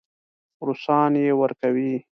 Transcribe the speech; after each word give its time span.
روسان 0.65 1.11
یې 1.23 1.31
ورکوي. 1.41 1.95